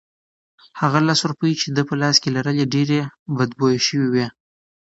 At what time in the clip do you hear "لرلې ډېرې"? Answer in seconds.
2.35-2.99